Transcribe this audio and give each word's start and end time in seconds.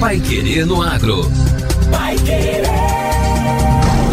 Pai 0.00 0.18
Querer 0.18 0.64
no 0.64 0.80
Agro. 0.80 1.30
Pai 1.90 2.16
Querer. 2.16 2.62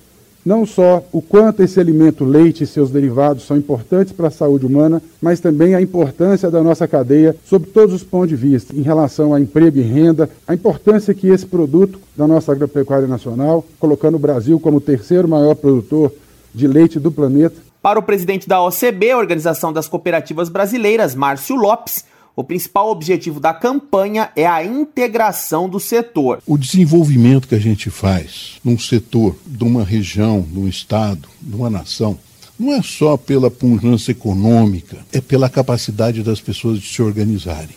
não 0.44 0.66
só 0.66 1.04
o 1.12 1.22
quanto 1.22 1.62
esse 1.62 1.78
alimento 1.78 2.24
leite 2.24 2.64
e 2.64 2.66
seus 2.66 2.90
derivados 2.90 3.44
são 3.44 3.56
importantes 3.56 4.12
para 4.12 4.28
a 4.28 4.30
saúde 4.30 4.66
humana, 4.66 5.00
mas 5.20 5.40
também 5.40 5.74
a 5.74 5.80
importância 5.80 6.50
da 6.50 6.62
nossa 6.62 6.88
cadeia 6.88 7.36
sob 7.44 7.66
todos 7.66 7.94
os 7.94 8.02
pontos 8.02 8.30
de 8.30 8.36
vista, 8.36 8.74
em 8.74 8.82
relação 8.82 9.32
a 9.32 9.40
emprego 9.40 9.78
e 9.78 9.82
renda, 9.82 10.28
a 10.46 10.54
importância 10.54 11.14
que 11.14 11.28
esse 11.28 11.46
produto 11.46 12.00
da 12.16 12.26
nossa 12.26 12.52
agropecuária 12.52 13.06
nacional, 13.06 13.64
colocando 13.78 14.16
o 14.16 14.18
Brasil 14.18 14.58
como 14.58 14.78
o 14.78 14.80
terceiro 14.80 15.28
maior 15.28 15.54
produtor 15.54 16.12
de 16.52 16.66
leite 16.66 16.98
do 16.98 17.10
planeta. 17.10 17.56
Para 17.80 17.98
o 17.98 18.02
presidente 18.02 18.48
da 18.48 18.62
OCB, 18.62 19.14
Organização 19.14 19.72
das 19.72 19.88
Cooperativas 19.88 20.48
Brasileiras, 20.48 21.14
Márcio 21.14 21.56
Lopes, 21.56 22.04
o 22.34 22.42
principal 22.42 22.90
objetivo 22.90 23.38
da 23.38 23.52
campanha 23.52 24.30
é 24.34 24.46
a 24.46 24.64
integração 24.64 25.68
do 25.68 25.78
setor. 25.78 26.42
O 26.46 26.56
desenvolvimento 26.56 27.46
que 27.46 27.54
a 27.54 27.60
gente 27.60 27.90
faz 27.90 28.54
num 28.64 28.78
setor, 28.78 29.36
de 29.46 29.64
uma 29.64 29.84
região, 29.84 30.40
de 30.40 30.58
um 30.58 30.68
estado, 30.68 31.28
de 31.40 31.54
uma 31.54 31.68
nação, 31.68 32.18
não 32.58 32.72
é 32.72 32.82
só 32.82 33.16
pela 33.16 33.50
pujança 33.50 34.10
econômica, 34.10 34.98
é 35.12 35.20
pela 35.20 35.50
capacidade 35.50 36.22
das 36.22 36.40
pessoas 36.40 36.80
de 36.80 36.86
se 36.86 37.02
organizarem. 37.02 37.76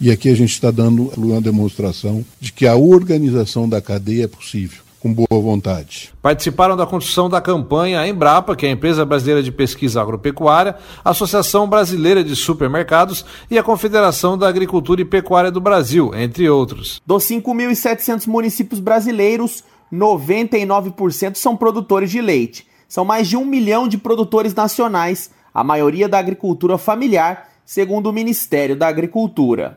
E 0.00 0.10
aqui 0.10 0.28
a 0.28 0.34
gente 0.34 0.52
está 0.52 0.70
dando 0.70 1.12
uma 1.16 1.40
demonstração 1.40 2.24
de 2.40 2.52
que 2.52 2.66
a 2.66 2.74
organização 2.74 3.68
da 3.68 3.80
cadeia 3.80 4.24
é 4.24 4.28
possível 4.28 4.84
com 5.04 5.12
boa 5.12 5.42
vontade. 5.42 6.14
Participaram 6.22 6.74
da 6.74 6.86
construção 6.86 7.28
da 7.28 7.38
campanha 7.38 8.00
a 8.00 8.08
Embrapa, 8.08 8.56
que 8.56 8.64
é 8.64 8.70
a 8.70 8.72
empresa 8.72 9.04
brasileira 9.04 9.42
de 9.42 9.52
pesquisa 9.52 10.00
agropecuária, 10.00 10.76
a 11.04 11.10
Associação 11.10 11.68
Brasileira 11.68 12.24
de 12.24 12.34
Supermercados 12.34 13.22
e 13.50 13.58
a 13.58 13.62
Confederação 13.62 14.38
da 14.38 14.48
Agricultura 14.48 15.02
e 15.02 15.04
Pecuária 15.04 15.50
do 15.50 15.60
Brasil, 15.60 16.10
entre 16.14 16.48
outros. 16.48 17.02
Dos 17.04 17.22
5.700 17.24 18.26
municípios 18.26 18.80
brasileiros, 18.80 19.62
99% 19.92 21.34
são 21.34 21.54
produtores 21.54 22.10
de 22.10 22.22
leite. 22.22 22.66
São 22.88 23.04
mais 23.04 23.28
de 23.28 23.36
um 23.36 23.44
milhão 23.44 23.86
de 23.86 23.98
produtores 23.98 24.54
nacionais, 24.54 25.30
a 25.52 25.62
maioria 25.62 26.08
da 26.08 26.18
agricultura 26.18 26.78
familiar, 26.78 27.50
segundo 27.66 28.06
o 28.06 28.12
Ministério 28.12 28.74
da 28.74 28.88
Agricultura. 28.88 29.76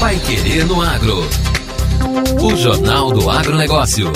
Vai 0.00 0.18
querer 0.18 0.66
no 0.66 0.82
agro. 0.82 1.22
O 2.42 2.54
Jornal 2.56 3.12
do 3.12 3.30
Agronegócio. 3.30 4.12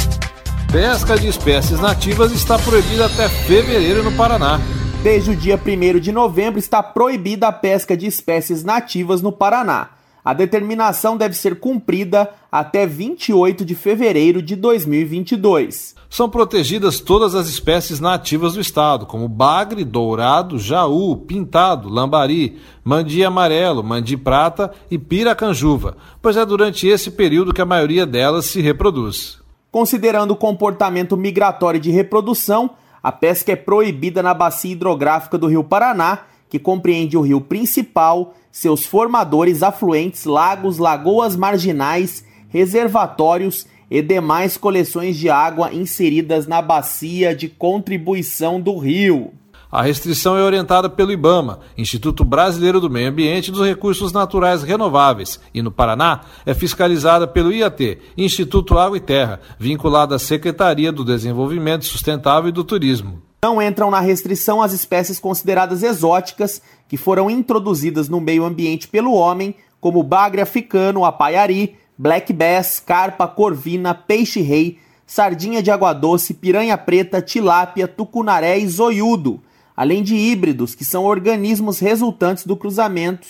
Pesca 0.71 1.19
de 1.19 1.29
espécies 1.29 1.81
nativas 1.81 2.31
está 2.33 2.59
proibida 2.59 3.07
até 3.07 3.29
fevereiro 3.29 4.03
no 4.03 4.13
Paraná. 4.13 4.61
Desde 5.03 5.31
o 5.31 5.37
dia 5.37 5.59
1 5.59 5.99
de 5.99 6.13
novembro 6.13 6.59
está 6.59 6.83
proibida 6.83 7.49
a 7.49 7.53
pesca 7.53 7.97
de 7.97 8.07
espécies 8.07 8.63
nativas 8.63 9.23
no 9.23 9.33
Paraná. 9.33 9.98
A 10.29 10.35
determinação 10.35 11.17
deve 11.17 11.35
ser 11.35 11.59
cumprida 11.59 12.29
até 12.53 12.87
28 12.87 13.65
de 13.65 13.75
fevereiro 13.75 14.43
de 14.43 14.57
2022. 14.57 15.95
São 16.11 16.29
protegidas 16.29 17.01
todas 17.01 17.35
as 17.35 17.49
espécies 17.49 17.99
nativas 17.99 18.53
do 18.53 18.61
estado, 18.61 19.07
como 19.07 19.27
bagre, 19.27 19.87
dourado, 19.87 20.59
jaú, 20.59 21.17
pintado, 21.17 21.89
lambari, 21.89 22.59
mandi 22.85 23.25
amarelo, 23.25 23.83
mandi 23.83 24.19
prata 24.19 24.71
e 24.91 24.99
piracanjuva, 24.99 25.97
pois 26.21 26.37
é 26.37 26.45
durante 26.45 26.87
esse 26.87 27.11
período 27.13 27.55
que 27.55 27.63
a 27.63 27.65
maioria 27.65 28.05
delas 28.05 28.45
se 28.45 28.61
reproduz. 28.61 29.39
Considerando 29.73 30.33
o 30.33 30.37
comportamento 30.37 31.17
migratório 31.17 31.81
de 31.81 31.91
reprodução, 31.91 32.73
a 33.03 33.11
pesca 33.11 33.53
é 33.53 33.57
proibida 33.57 34.23
na 34.23 34.35
bacia 34.35 34.73
hidrográfica 34.73 35.39
do 35.39 35.47
Rio 35.47 35.65
Paraná, 35.65 36.19
que 36.49 36.59
compreende 36.59 37.17
o 37.17 37.21
rio 37.21 37.41
principal, 37.41 38.35
seus 38.51 38.87
formadores, 38.87 39.63
afluentes, 39.63 40.25
lagos, 40.25 40.79
lagoas 40.79 41.37
marginais, 41.37 42.25
reservatórios 42.49 43.67
e 43.91 44.03
demais 44.03 44.57
coleções 44.57 45.17
de 45.17 45.31
água 45.31 45.73
inseridas 45.73 46.47
na 46.47 46.61
bacia 46.61 47.35
de 47.35 47.49
contribuição 47.49 48.61
do 48.61 48.77
rio. 48.79 49.33
A 49.71 49.83
restrição 49.83 50.35
é 50.35 50.43
orientada 50.43 50.89
pelo 50.89 51.13
IBAMA, 51.13 51.61
Instituto 51.77 52.25
Brasileiro 52.25 52.81
do 52.81 52.89
Meio 52.89 53.11
Ambiente 53.11 53.49
e 53.49 53.51
dos 53.51 53.67
Recursos 53.67 54.13
Naturais 54.13 54.63
Renováveis, 54.63 55.39
e 55.53 55.61
no 55.61 55.71
Paraná 55.71 56.23
é 56.47 56.55
fiscalizada 56.55 57.27
pelo 57.27 57.53
IAT, 57.53 57.99
Instituto 58.17 58.79
Água 58.79 58.97
e 58.97 59.01
Terra, 59.01 59.41
vinculado 59.59 60.15
à 60.15 60.19
Secretaria 60.19 60.91
do 60.91 61.05
Desenvolvimento 61.05 61.85
Sustentável 61.85 62.49
e 62.49 62.53
do 62.53 62.65
Turismo. 62.65 63.28
Não 63.41 63.63
entram 63.63 63.89
na 63.89 64.01
restrição 64.01 64.61
as 64.61 64.73
espécies 64.73 65.21
consideradas 65.21 65.85
exóticas 65.85 66.61
que 66.89 66.97
foram 66.97 67.31
introduzidas 67.31 68.09
no 68.09 68.21
meio 68.21 68.45
ambiente 68.45 68.89
pelo 68.89 69.13
homem, 69.13 69.55
como 69.81 70.03
bagre 70.03 70.41
africano, 70.41 71.05
apaiari, 71.05 71.77
black 71.97 72.33
bass, 72.33 72.81
carpa, 72.85 73.29
corvina, 73.29 73.95
peixe-rei, 73.95 74.79
sardinha 75.07 75.63
de 75.63 75.71
água 75.71 75.93
doce, 75.93 76.35
piranha 76.35 76.77
preta, 76.77 77.23
tilápia, 77.23 77.87
tucunaré 77.87 78.59
e 78.59 78.67
zoiudo, 78.67 79.41
além 79.77 80.03
de 80.03 80.17
híbridos, 80.17 80.75
que 80.75 80.85
são 80.85 81.05
organismos 81.05 81.79
resultantes 81.79 82.45
do 82.45 82.57
cruzamento 82.57 83.27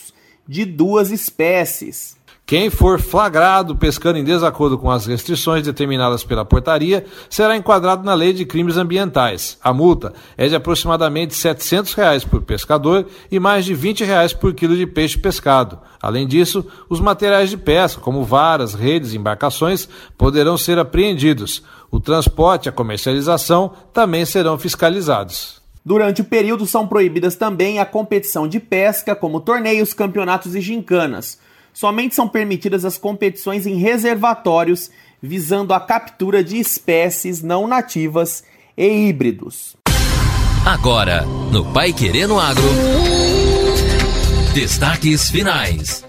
de 0.46 0.64
duas 0.64 1.10
espécies. 1.10 2.17
Quem 2.48 2.70
for 2.70 2.98
flagrado 2.98 3.76
pescando 3.76 4.18
em 4.18 4.24
desacordo 4.24 4.78
com 4.78 4.90
as 4.90 5.04
restrições 5.04 5.62
determinadas 5.62 6.24
pela 6.24 6.46
portaria 6.46 7.04
será 7.28 7.54
enquadrado 7.54 8.02
na 8.02 8.14
lei 8.14 8.32
de 8.32 8.46
crimes 8.46 8.78
ambientais. 8.78 9.58
A 9.62 9.70
multa 9.70 10.14
é 10.34 10.48
de 10.48 10.54
aproximadamente 10.54 11.34
700 11.34 11.92
reais 11.92 12.24
por 12.24 12.40
pescador 12.40 13.04
e 13.30 13.38
mais 13.38 13.66
de 13.66 13.74
20 13.74 14.02
reais 14.02 14.32
por 14.32 14.54
quilo 14.54 14.74
de 14.74 14.86
peixe 14.86 15.18
pescado. 15.18 15.78
Além 16.00 16.26
disso, 16.26 16.64
os 16.88 17.00
materiais 17.00 17.50
de 17.50 17.58
pesca, 17.58 18.00
como 18.00 18.24
varas, 18.24 18.72
redes 18.72 19.12
e 19.12 19.18
embarcações, 19.18 19.86
poderão 20.16 20.56
ser 20.56 20.78
apreendidos. 20.78 21.62
O 21.90 22.00
transporte 22.00 22.64
e 22.64 22.70
a 22.70 22.72
comercialização 22.72 23.72
também 23.92 24.24
serão 24.24 24.56
fiscalizados. 24.58 25.60
Durante 25.84 26.22
o 26.22 26.24
período 26.24 26.64
são 26.64 26.86
proibidas 26.86 27.36
também 27.36 27.78
a 27.78 27.84
competição 27.84 28.48
de 28.48 28.58
pesca, 28.58 29.14
como 29.14 29.38
torneios, 29.38 29.92
campeonatos 29.92 30.54
e 30.54 30.62
gincanas. 30.62 31.46
Somente 31.78 32.12
são 32.12 32.26
permitidas 32.26 32.84
as 32.84 32.98
competições 32.98 33.64
em 33.64 33.76
reservatórios 33.76 34.90
visando 35.22 35.72
a 35.72 35.78
captura 35.78 36.42
de 36.42 36.58
espécies 36.58 37.40
não 37.40 37.68
nativas 37.68 38.42
e 38.76 39.06
híbridos. 39.08 39.76
Agora, 40.66 41.24
no 41.52 41.64
Pai 41.72 41.92
Querendo 41.92 42.36
Agro. 42.36 42.64
Destaques 44.52 45.30
finais. 45.30 46.04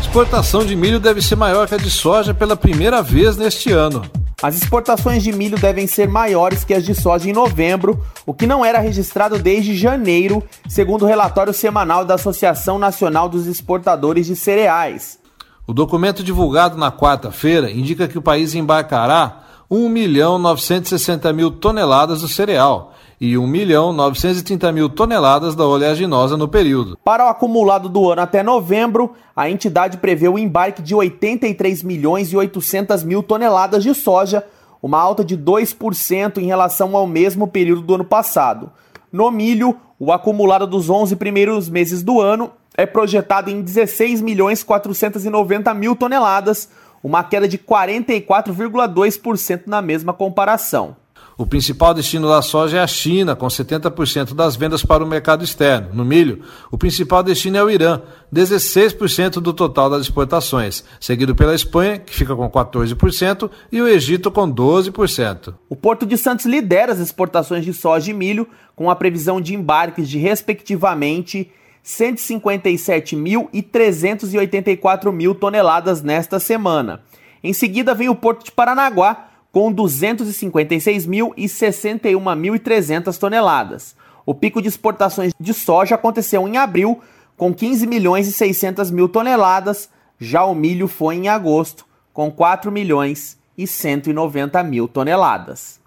Exportação 0.00 0.66
de 0.66 0.74
milho 0.74 0.98
deve 0.98 1.22
ser 1.22 1.36
maior 1.36 1.68
que 1.68 1.76
a 1.76 1.78
de 1.78 1.88
soja 1.88 2.34
pela 2.34 2.56
primeira 2.56 3.00
vez 3.00 3.36
neste 3.36 3.70
ano. 3.70 4.02
As 4.42 4.56
exportações 4.56 5.22
de 5.22 5.30
milho 5.30 5.56
devem 5.56 5.86
ser 5.86 6.08
maiores 6.08 6.64
que 6.64 6.74
as 6.74 6.84
de 6.84 6.96
soja 6.96 7.30
em 7.30 7.32
novembro, 7.32 8.04
o 8.26 8.34
que 8.34 8.44
não 8.44 8.64
era 8.64 8.80
registrado 8.80 9.38
desde 9.38 9.76
janeiro, 9.76 10.42
segundo 10.68 11.04
o 11.04 11.06
relatório 11.06 11.52
semanal 11.52 12.04
da 12.04 12.14
Associação 12.14 12.76
Nacional 12.76 13.28
dos 13.28 13.46
Exportadores 13.46 14.26
de 14.26 14.34
Cereais. 14.34 15.16
O 15.64 15.72
documento 15.72 16.24
divulgado 16.24 16.76
na 16.76 16.90
quarta-feira 16.90 17.70
indica 17.70 18.08
que 18.08 18.18
o 18.18 18.22
país 18.22 18.52
embarcará 18.52 19.44
1 19.70 19.88
milhão 19.88 20.38
960 20.40 21.32
mil 21.32 21.52
toneladas 21.52 22.22
do 22.22 22.28
cereal, 22.28 22.91
e 23.22 23.38
1 23.38 23.46
milhão 23.46 23.92
930 23.92 24.72
mil 24.72 24.88
toneladas 24.88 25.54
da 25.54 25.64
oleaginosa 25.64 26.36
no 26.36 26.48
período. 26.48 26.98
Para 27.04 27.26
o 27.26 27.28
acumulado 27.28 27.88
do 27.88 28.10
ano 28.10 28.20
até 28.20 28.42
novembro, 28.42 29.12
a 29.36 29.48
entidade 29.48 29.98
prevê 29.98 30.26
o 30.26 30.36
embarque 30.36 30.82
de 30.82 30.92
83 30.92 31.84
milhões 31.84 32.32
e 32.32 32.36
800 32.36 33.04
mil 33.04 33.22
toneladas 33.22 33.84
de 33.84 33.94
soja, 33.94 34.44
uma 34.82 34.98
alta 34.98 35.24
de 35.24 35.38
2% 35.38 36.38
em 36.38 36.46
relação 36.46 36.96
ao 36.96 37.06
mesmo 37.06 37.46
período 37.46 37.82
do 37.82 37.94
ano 37.94 38.04
passado. 38.04 38.72
No 39.12 39.30
milho, 39.30 39.76
o 40.00 40.10
acumulado 40.10 40.66
dos 40.66 40.90
11 40.90 41.14
primeiros 41.14 41.68
meses 41.68 42.02
do 42.02 42.20
ano 42.20 42.50
é 42.76 42.84
projetado 42.84 43.48
em 43.48 43.62
16 43.62 44.20
milhões 44.20 44.64
490 44.64 45.72
mil 45.74 45.94
toneladas, 45.94 46.68
uma 47.00 47.22
queda 47.22 47.46
de 47.46 47.56
44,2% 47.56 49.68
na 49.68 49.80
mesma 49.80 50.12
comparação. 50.12 51.00
O 51.42 51.46
principal 51.52 51.92
destino 51.92 52.28
da 52.28 52.40
soja 52.40 52.76
é 52.76 52.80
a 52.80 52.86
China, 52.86 53.34
com 53.34 53.48
70% 53.48 54.32
das 54.32 54.54
vendas 54.54 54.84
para 54.84 55.02
o 55.02 55.06
mercado 55.08 55.42
externo. 55.42 55.88
No 55.92 56.04
milho, 56.04 56.44
o 56.70 56.78
principal 56.78 57.20
destino 57.20 57.56
é 57.56 57.64
o 57.64 57.68
Irã, 57.68 58.00
16% 58.32 59.40
do 59.40 59.52
total 59.52 59.90
das 59.90 60.02
exportações, 60.02 60.84
seguido 61.00 61.34
pela 61.34 61.52
Espanha, 61.52 61.98
que 61.98 62.14
fica 62.14 62.36
com 62.36 62.48
14%, 62.48 63.50
e 63.72 63.82
o 63.82 63.88
Egito 63.88 64.30
com 64.30 64.48
12%. 64.48 65.52
O 65.68 65.74
Porto 65.74 66.06
de 66.06 66.16
Santos 66.16 66.46
lidera 66.46 66.92
as 66.92 67.00
exportações 67.00 67.64
de 67.64 67.72
soja 67.74 68.12
e 68.12 68.14
milho, 68.14 68.46
com 68.76 68.88
a 68.88 68.94
previsão 68.94 69.40
de 69.40 69.52
embarques 69.52 70.08
de, 70.08 70.18
respectivamente, 70.18 71.50
157 71.82 73.16
mil 73.16 73.50
e 73.52 73.62
384 73.62 75.12
mil 75.12 75.34
toneladas 75.34 76.02
nesta 76.02 76.38
semana. 76.38 77.02
Em 77.42 77.52
seguida 77.52 77.96
vem 77.96 78.08
o 78.08 78.14
Porto 78.14 78.44
de 78.44 78.52
Paranaguá, 78.52 79.31
com 79.52 79.70
256 79.70 81.04
mil 81.04 81.34
e 81.36 81.44
61.300 81.44 83.18
toneladas. 83.18 83.94
O 84.24 84.34
pico 84.34 84.62
de 84.62 84.68
exportações 84.68 85.32
de 85.38 85.52
soja 85.52 85.94
aconteceu 85.94 86.48
em 86.48 86.56
abril, 86.56 87.00
com 87.36 87.52
15 87.52 87.86
milhões 87.86 88.26
e 88.26 88.32
600 88.32 88.90
mil 88.90 89.08
toneladas. 89.08 89.90
Já 90.18 90.44
o 90.44 90.54
milho 90.54 90.88
foi 90.88 91.16
em 91.16 91.28
agosto, 91.28 91.84
com 92.12 92.30
4 92.30 92.72
milhões 92.72 93.38
e 93.56 93.66
190 93.66 94.62
mil 94.62 94.88
toneladas. 94.88 95.81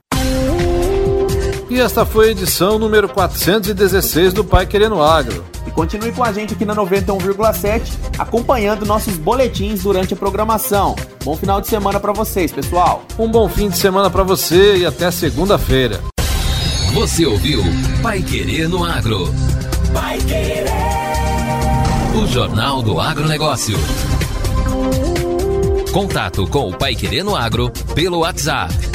E 1.76 1.80
esta 1.82 2.06
foi 2.06 2.30
a 2.30 2.32
edição 2.32 2.80
número 2.80 3.10
416 3.10 4.32
do 4.32 4.46
Pai 4.46 4.66
Querendo 4.66 5.02
Agro. 5.02 5.44
E 5.68 5.72
continue 5.72 6.14
com 6.14 6.24
a 6.24 6.32
gente 6.32 6.54
aqui 6.54 6.64
na 6.64 6.74
91,7, 6.74 7.92
acompanhando 8.18 8.86
nossos 8.86 9.18
boletins 9.18 9.84
durante 9.84 10.14
a 10.14 10.16
programação. 10.16 10.96
Bom 11.26 11.36
final 11.36 11.60
de 11.60 11.68
semana 11.68 12.00
para 12.00 12.14
vocês, 12.14 12.50
pessoal. 12.50 13.04
Um 13.20 13.30
bom 13.30 13.50
fim 13.50 13.68
de 13.68 13.78
semana 13.78 14.10
para 14.10 14.24
você 14.24 14.78
e 14.78 14.86
até 14.86 15.12
segunda-feira. 15.12 16.00
Você 16.94 17.26
ouviu 17.26 17.62
Pai 18.02 18.22
Querendo 18.22 18.82
Agro. 18.82 19.28
Pai 19.94 20.18
Querer. 20.20 20.70
O 22.16 22.26
Jornal 22.26 22.82
do 22.82 23.02
Agronegócio. 23.02 23.78
Contato 25.92 26.48
com 26.48 26.70
o 26.70 26.78
Pai 26.78 26.96
Querendo 26.96 27.36
Agro 27.36 27.70
pelo 27.94 28.20
WhatsApp 28.20 28.95